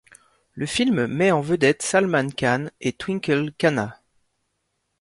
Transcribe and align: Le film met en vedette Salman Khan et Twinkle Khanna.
Le 0.55 0.65
film 0.65 1.05
met 1.05 1.31
en 1.31 1.41
vedette 1.41 1.83
Salman 1.83 2.27
Khan 2.35 2.71
et 2.81 2.91
Twinkle 2.93 3.51
Khanna. 3.59 3.99